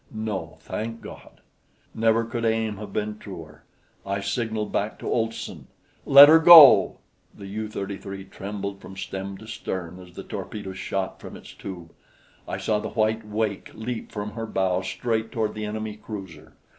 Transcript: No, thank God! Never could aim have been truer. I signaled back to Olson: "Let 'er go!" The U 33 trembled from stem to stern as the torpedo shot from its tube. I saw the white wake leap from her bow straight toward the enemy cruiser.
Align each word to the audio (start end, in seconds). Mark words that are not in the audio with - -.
No, 0.11 0.57
thank 0.61 1.01
God! 1.01 1.41
Never 1.93 2.25
could 2.25 2.43
aim 2.43 2.77
have 2.77 2.91
been 2.91 3.19
truer. 3.19 3.65
I 4.03 4.19
signaled 4.19 4.71
back 4.71 4.97
to 4.97 5.07
Olson: 5.07 5.67
"Let 6.07 6.27
'er 6.27 6.39
go!" 6.39 6.97
The 7.35 7.45
U 7.45 7.69
33 7.69 8.25
trembled 8.25 8.81
from 8.81 8.97
stem 8.97 9.37
to 9.37 9.45
stern 9.45 9.99
as 9.99 10.15
the 10.15 10.23
torpedo 10.23 10.73
shot 10.73 11.19
from 11.19 11.35
its 11.37 11.53
tube. 11.53 11.93
I 12.47 12.57
saw 12.57 12.79
the 12.79 12.89
white 12.89 13.27
wake 13.27 13.69
leap 13.75 14.11
from 14.11 14.31
her 14.31 14.47
bow 14.47 14.81
straight 14.81 15.31
toward 15.31 15.53
the 15.53 15.65
enemy 15.65 15.97
cruiser. 15.97 16.53